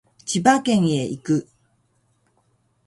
[0.25, 1.47] 千葉県へ行く